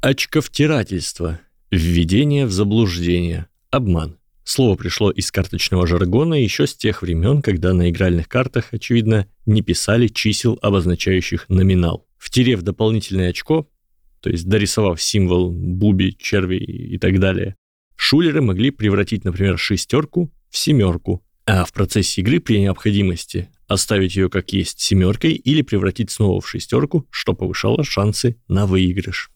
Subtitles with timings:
[0.00, 1.40] Очковтирательство.
[1.72, 3.48] Введение в заблуждение.
[3.70, 4.16] Обман.
[4.44, 9.60] Слово пришло из карточного жаргона еще с тех времен, когда на игральных картах, очевидно, не
[9.60, 12.06] писали чисел, обозначающих номинал.
[12.16, 13.68] Втерев дополнительное очко,
[14.20, 17.56] то есть дорисовав символ буби, черви и так далее,
[17.96, 24.30] шулеры могли превратить, например, шестерку в семерку, а в процессе игры при необходимости оставить ее
[24.30, 29.32] как есть семеркой или превратить снова в шестерку, что повышало шансы на выигрыш.